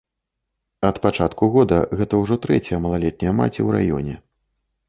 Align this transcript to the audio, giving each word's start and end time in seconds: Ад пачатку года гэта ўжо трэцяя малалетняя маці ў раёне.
Ад 0.89 0.95
пачатку 1.03 1.49
года 1.55 1.77
гэта 2.01 2.13
ўжо 2.23 2.39
трэцяя 2.47 2.79
малалетняя 2.87 3.37
маці 3.41 3.57
ў 3.57 3.69
раёне. 3.77 4.15